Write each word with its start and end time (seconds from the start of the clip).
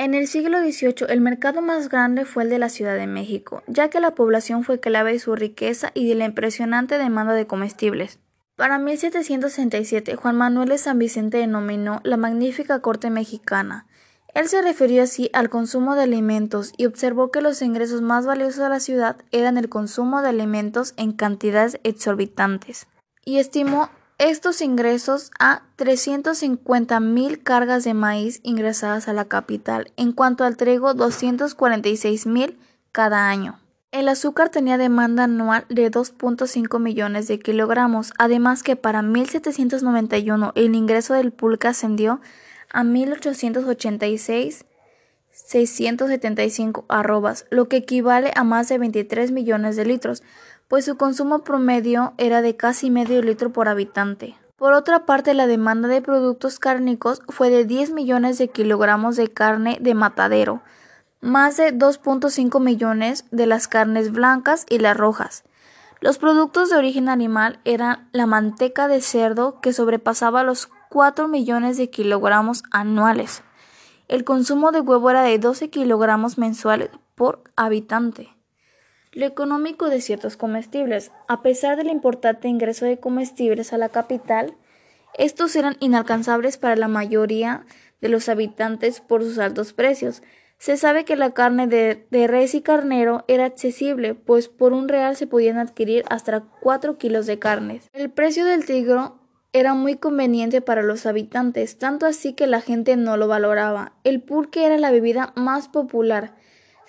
En 0.00 0.14
el 0.14 0.28
siglo 0.28 0.60
XVIII 0.60 1.08
el 1.10 1.20
mercado 1.20 1.60
más 1.60 1.90
grande 1.90 2.24
fue 2.24 2.44
el 2.44 2.48
de 2.48 2.58
la 2.58 2.70
Ciudad 2.70 2.96
de 2.96 3.06
México, 3.06 3.62
ya 3.66 3.90
que 3.90 4.00
la 4.00 4.14
población 4.14 4.64
fue 4.64 4.80
clave 4.80 5.12
de 5.12 5.18
su 5.18 5.36
riqueza 5.36 5.90
y 5.92 6.08
de 6.08 6.14
la 6.14 6.24
impresionante 6.24 6.96
demanda 6.96 7.34
de 7.34 7.46
comestibles. 7.46 8.18
Para 8.56 8.78
1767 8.78 10.16
Juan 10.16 10.36
Manuel 10.36 10.70
de 10.70 10.78
San 10.78 10.98
Vicente 10.98 11.36
denominó 11.36 12.00
la 12.02 12.16
magnífica 12.16 12.80
corte 12.80 13.10
mexicana. 13.10 13.86
Él 14.32 14.48
se 14.48 14.62
refirió 14.62 15.02
así 15.02 15.28
al 15.34 15.50
consumo 15.50 15.94
de 15.94 16.04
alimentos 16.04 16.72
y 16.78 16.86
observó 16.86 17.30
que 17.30 17.42
los 17.42 17.60
ingresos 17.60 18.00
más 18.00 18.24
valiosos 18.24 18.62
de 18.62 18.70
la 18.70 18.80
ciudad 18.80 19.18
eran 19.32 19.58
el 19.58 19.68
consumo 19.68 20.22
de 20.22 20.30
alimentos 20.30 20.94
en 20.96 21.12
cantidades 21.12 21.78
exorbitantes, 21.82 22.86
y 23.22 23.36
estimó 23.36 23.90
estos 24.20 24.60
ingresos 24.60 25.30
a 25.38 25.62
350 25.76 27.00
mil 27.00 27.42
cargas 27.42 27.84
de 27.84 27.94
maíz 27.94 28.40
ingresadas 28.42 29.08
a 29.08 29.14
la 29.14 29.24
capital, 29.24 29.92
en 29.96 30.12
cuanto 30.12 30.44
al 30.44 30.58
trigo 30.58 30.92
246 30.92 32.26
mil 32.26 32.58
cada 32.92 33.30
año. 33.30 33.58
El 33.92 34.10
azúcar 34.10 34.50
tenía 34.50 34.76
demanda 34.76 35.24
anual 35.24 35.64
de 35.70 35.90
2.5 35.90 36.78
millones 36.78 37.28
de 37.28 37.38
kilogramos, 37.38 38.12
además 38.18 38.62
que 38.62 38.76
para 38.76 39.00
1791 39.00 40.52
el 40.54 40.74
ingreso 40.74 41.14
del 41.14 41.32
pulque 41.32 41.68
ascendió 41.68 42.20
a 42.70 42.84
1886 42.84 44.66
675 45.32 46.84
arrobas, 46.88 47.46
lo 47.48 47.68
que 47.68 47.78
equivale 47.78 48.32
a 48.36 48.44
más 48.44 48.68
de 48.68 48.76
23 48.76 49.32
millones 49.32 49.76
de 49.76 49.86
litros, 49.86 50.22
pues 50.70 50.84
su 50.84 50.96
consumo 50.96 51.40
promedio 51.40 52.12
era 52.16 52.42
de 52.42 52.54
casi 52.54 52.90
medio 52.90 53.20
litro 53.22 53.52
por 53.52 53.68
habitante. 53.68 54.36
Por 54.54 54.72
otra 54.72 55.04
parte, 55.04 55.34
la 55.34 55.48
demanda 55.48 55.88
de 55.88 56.00
productos 56.00 56.60
cárnicos 56.60 57.22
fue 57.28 57.50
de 57.50 57.64
10 57.64 57.90
millones 57.90 58.38
de 58.38 58.50
kilogramos 58.50 59.16
de 59.16 59.26
carne 59.26 59.78
de 59.80 59.94
matadero, 59.94 60.62
más 61.20 61.56
de 61.56 61.76
2.5 61.76 62.60
millones 62.60 63.24
de 63.32 63.46
las 63.46 63.66
carnes 63.66 64.12
blancas 64.12 64.64
y 64.70 64.78
las 64.78 64.96
rojas. 64.96 65.42
Los 66.00 66.18
productos 66.18 66.70
de 66.70 66.76
origen 66.76 67.08
animal 67.08 67.58
eran 67.64 68.08
la 68.12 68.26
manteca 68.26 68.86
de 68.86 69.00
cerdo 69.00 69.60
que 69.60 69.72
sobrepasaba 69.72 70.44
los 70.44 70.68
4 70.90 71.26
millones 71.26 71.78
de 71.78 71.90
kilogramos 71.90 72.62
anuales. 72.70 73.42
El 74.06 74.22
consumo 74.22 74.70
de 74.70 74.78
huevo 74.78 75.10
era 75.10 75.22
de 75.22 75.36
12 75.36 75.68
kilogramos 75.68 76.38
mensuales 76.38 76.90
por 77.16 77.42
habitante. 77.56 78.39
Lo 79.12 79.26
económico 79.26 79.88
de 79.88 80.00
ciertos 80.00 80.36
comestibles. 80.36 81.10
A 81.26 81.42
pesar 81.42 81.76
del 81.76 81.88
importante 81.88 82.46
ingreso 82.46 82.84
de 82.84 83.00
comestibles 83.00 83.72
a 83.72 83.78
la 83.78 83.88
capital, 83.88 84.54
estos 85.18 85.56
eran 85.56 85.76
inalcanzables 85.80 86.58
para 86.58 86.76
la 86.76 86.86
mayoría 86.86 87.64
de 88.00 88.08
los 88.08 88.28
habitantes 88.28 89.00
por 89.00 89.24
sus 89.24 89.38
altos 89.38 89.72
precios. 89.72 90.22
Se 90.58 90.76
sabe 90.76 91.04
que 91.04 91.16
la 91.16 91.32
carne 91.32 91.66
de, 91.66 92.06
res 92.28 92.54
y 92.54 92.60
carnero 92.60 93.24
era 93.26 93.46
accesible, 93.46 94.14
pues 94.14 94.48
por 94.48 94.72
un 94.72 94.88
real 94.88 95.16
se 95.16 95.26
podían 95.26 95.58
adquirir 95.58 96.04
hasta 96.08 96.44
4 96.60 96.96
kilos 96.96 97.26
de 97.26 97.40
carne. 97.40 97.80
El 97.92 98.10
precio 98.10 98.44
del 98.44 98.64
tigro 98.64 99.18
era 99.52 99.74
muy 99.74 99.96
conveniente 99.96 100.60
para 100.60 100.82
los 100.82 101.04
habitantes, 101.06 101.78
tanto 101.78 102.06
así 102.06 102.34
que 102.34 102.46
la 102.46 102.60
gente 102.60 102.96
no 102.96 103.16
lo 103.16 103.26
valoraba. 103.26 103.94
El 104.04 104.22
pulque 104.22 104.66
era 104.66 104.78
la 104.78 104.92
bebida 104.92 105.32
más 105.34 105.66
popular. 105.66 106.34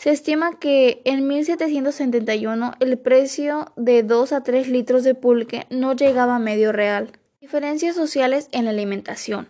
Se 0.01 0.09
estima 0.09 0.57
que 0.57 1.03
en 1.05 1.27
1771 1.27 2.73
el 2.79 2.97
precio 2.97 3.71
de 3.75 4.01
2 4.01 4.33
a 4.33 4.41
3 4.41 4.67
litros 4.67 5.03
de 5.03 5.13
pulque 5.13 5.67
no 5.69 5.93
llegaba 5.93 6.37
a 6.37 6.39
medio 6.39 6.71
real. 6.71 7.11
Diferencias 7.39 7.97
sociales 7.97 8.49
en 8.51 8.65
la 8.65 8.71
alimentación. 8.71 9.49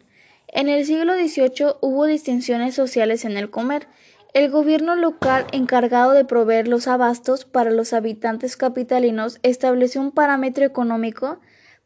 En 0.49 0.67
el 0.67 0.85
siglo 0.85 1.13
XVIII 1.13 1.75
hubo 1.79 2.05
distinciones 2.05 2.75
sociales 2.75 3.23
en 3.23 3.37
el 3.37 3.49
comer. 3.49 3.87
El 4.33 4.51
gobierno 4.51 4.97
local 4.97 5.45
encargado 5.53 6.11
de 6.11 6.25
proveer 6.25 6.67
los 6.67 6.89
abastos 6.89 7.45
para 7.45 7.71
los 7.71 7.93
habitantes 7.93 8.57
capitalinos 8.57 9.39
estableció 9.43 10.01
un 10.01 10.11
parámetro 10.11 10.65
económico 10.65 11.39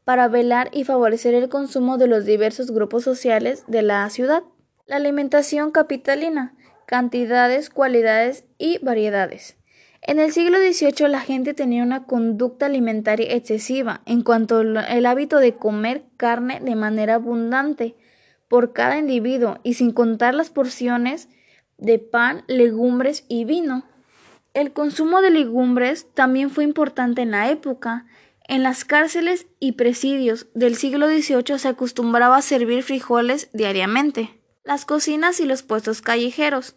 para 0.06 0.28
velar 0.28 0.72
y 0.74 0.86
favorecer 0.86 1.36
el 1.36 1.50
consumo 1.50 2.00
de 2.00 2.08
los 2.08 2.26
diversos 2.26 2.72
grupos 2.72 3.04
sociales 3.04 3.64
de 3.68 3.84
la 3.84 4.10
ciudad. 4.10 4.42
La 4.88 4.96
alimentación 4.96 5.70
capitalina, 5.70 6.56
cantidades, 6.86 7.70
cualidades 7.70 8.46
y 8.58 8.80
variedades. 8.80 9.58
En 10.02 10.20
el 10.20 10.32
siglo 10.32 10.60
XVIII 10.60 11.08
la 11.10 11.20
gente 11.20 11.56
tenía 11.56 11.82
una 11.82 12.04
conducta 12.04 12.68
alimentaria 12.68 13.34
excesiva 13.34 14.02
en 14.06 14.22
cuanto 14.22 14.60
al 14.60 15.06
hábito 15.06 15.40
de 15.40 15.56
comer 15.56 16.04
carne 16.16 16.60
de 16.62 16.76
manera 16.76 17.16
abundante 17.16 17.96
por 18.48 18.72
cada 18.72 19.00
individuo 19.00 19.58
y 19.64 19.74
sin 19.74 19.92
contar 19.92 20.36
las 20.36 20.52
porciones 20.52 21.28
de 21.78 21.98
pan, 21.98 22.44
legumbres 22.48 23.26
y 23.28 23.46
vino. 23.46 23.84
El 24.54 24.74
consumo 24.74 25.22
de 25.22 25.32
legumbres 25.32 26.08
también 26.14 26.50
fue 26.50 26.64
importante 26.64 27.24
en 27.24 27.32
la 27.32 27.50
época, 27.50 28.06
en 28.48 28.62
las 28.62 28.86
cárceles 28.86 29.48
y 29.60 29.72
presidios 29.72 30.48
del 30.54 30.76
siglo 30.76 31.08
XVIII 31.08 31.58
se 31.58 31.68
acostumbraba 31.68 32.38
a 32.38 32.44
servir 32.44 32.84
frijoles 32.84 33.50
diariamente. 33.54 34.40
Las 34.66 34.84
cocinas 34.84 35.40
y 35.40 35.46
los 35.46 35.62
puestos 35.62 36.02
callejeros. 36.02 36.76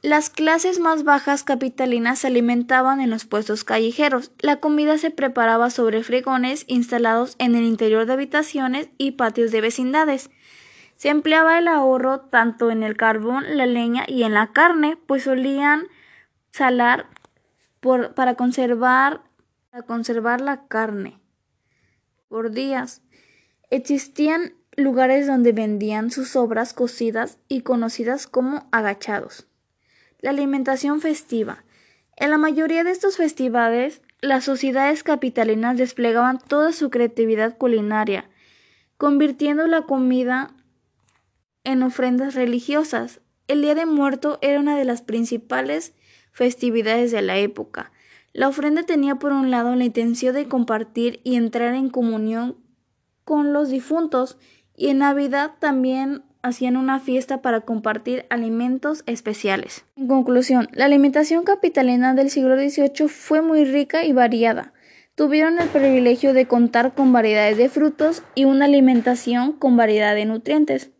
Las 0.00 0.30
clases 0.30 0.78
más 0.78 1.02
bajas 1.02 1.42
capitalinas 1.42 2.20
se 2.20 2.28
alimentaban 2.28 3.00
en 3.00 3.10
los 3.10 3.24
puestos 3.24 3.64
callejeros. 3.64 4.30
La 4.38 4.60
comida 4.60 4.96
se 4.96 5.10
preparaba 5.10 5.70
sobre 5.70 6.04
fregones 6.04 6.64
instalados 6.68 7.34
en 7.40 7.56
el 7.56 7.64
interior 7.64 8.06
de 8.06 8.12
habitaciones 8.12 8.90
y 8.96 9.12
patios 9.12 9.50
de 9.50 9.60
vecindades. 9.60 10.30
Se 10.94 11.08
empleaba 11.08 11.58
el 11.58 11.66
ahorro 11.66 12.20
tanto 12.20 12.70
en 12.70 12.84
el 12.84 12.96
carbón, 12.96 13.56
la 13.56 13.66
leña 13.66 14.04
y 14.06 14.22
en 14.22 14.34
la 14.34 14.52
carne, 14.52 14.96
pues 14.96 15.24
solían 15.24 15.88
salar 16.52 17.08
por, 17.80 18.14
para 18.14 18.36
conservar 18.36 19.22
para 19.70 19.82
conservar 19.82 20.40
la 20.40 20.68
carne. 20.68 21.18
Por 22.28 22.52
días. 22.52 23.02
Existían 23.70 24.54
lugares 24.78 25.26
donde 25.26 25.50
vendían 25.52 26.12
sus 26.12 26.36
obras 26.36 26.72
cocidas 26.72 27.38
y 27.48 27.62
conocidas 27.62 28.28
como 28.28 28.68
agachados. 28.70 29.48
La 30.20 30.30
alimentación 30.30 31.00
festiva. 31.00 31.64
En 32.16 32.30
la 32.30 32.38
mayoría 32.38 32.84
de 32.84 32.92
estos 32.92 33.16
festivales, 33.16 34.02
las 34.20 34.44
sociedades 34.44 35.02
capitalinas 35.02 35.76
desplegaban 35.76 36.38
toda 36.38 36.72
su 36.72 36.90
creatividad 36.90 37.58
culinaria, 37.58 38.30
convirtiendo 38.96 39.66
la 39.66 39.82
comida 39.82 40.54
en 41.64 41.82
ofrendas 41.82 42.34
religiosas. 42.34 43.20
El 43.48 43.62
Día 43.62 43.74
de 43.74 43.84
Muerto 43.84 44.38
era 44.42 44.60
una 44.60 44.78
de 44.78 44.84
las 44.84 45.02
principales 45.02 45.92
festividades 46.30 47.10
de 47.10 47.22
la 47.22 47.36
época. 47.38 47.90
La 48.32 48.46
ofrenda 48.46 48.84
tenía 48.84 49.16
por 49.16 49.32
un 49.32 49.50
lado 49.50 49.74
la 49.74 49.84
intención 49.84 50.36
de 50.36 50.46
compartir 50.46 51.20
y 51.24 51.34
entrar 51.34 51.74
en 51.74 51.90
comunión 51.90 52.56
con 53.24 53.52
los 53.52 53.68
difuntos 53.68 54.38
y 54.78 54.88
en 54.88 54.98
Navidad 54.98 55.50
también 55.58 56.22
hacían 56.40 56.76
una 56.76 57.00
fiesta 57.00 57.42
para 57.42 57.62
compartir 57.62 58.24
alimentos 58.30 59.02
especiales. 59.06 59.84
En 59.96 60.06
conclusión, 60.06 60.68
la 60.72 60.84
alimentación 60.84 61.42
capitalina 61.42 62.14
del 62.14 62.30
siglo 62.30 62.56
XVIII 62.56 63.08
fue 63.08 63.42
muy 63.42 63.64
rica 63.64 64.04
y 64.04 64.12
variada. 64.12 64.72
Tuvieron 65.16 65.58
el 65.58 65.68
privilegio 65.68 66.32
de 66.32 66.46
contar 66.46 66.94
con 66.94 67.12
variedades 67.12 67.58
de 67.58 67.68
frutos 67.68 68.22
y 68.36 68.44
una 68.44 68.66
alimentación 68.66 69.52
con 69.52 69.76
variedad 69.76 70.14
de 70.14 70.26
nutrientes. 70.26 70.92